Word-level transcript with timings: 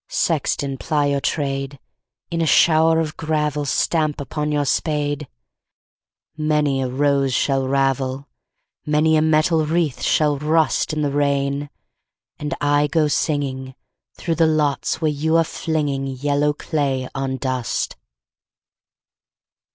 Sexton, 0.09 0.79
ply 0.79 1.05
your 1.05 1.21
trade! 1.21 1.77
In 2.31 2.41
a 2.41 2.47
shower 2.47 2.99
of 2.99 3.15
gravel 3.17 3.65
Stamp 3.65 4.19
upon 4.19 4.51
your 4.51 4.65
spade! 4.65 5.27
Many 6.35 6.81
a 6.81 6.87
rose 6.87 7.35
shall 7.35 7.67
ravel, 7.67 8.27
Many 8.83 9.15
a 9.15 9.21
metal 9.21 9.63
wreath 9.63 10.01
shall 10.01 10.39
rust 10.39 10.91
In 10.91 11.03
the 11.03 11.11
rain, 11.11 11.69
and 12.39 12.55
I 12.59 12.87
go 12.87 13.07
singing 13.07 13.75
Through 14.15 14.35
the 14.41 14.47
lots 14.47 15.01
where 15.01 15.11
you 15.11 15.37
are 15.37 15.43
flinging 15.43 16.07
Yellow 16.07 16.53
clay 16.53 17.07
on 17.13 17.37
dust! 17.37 17.95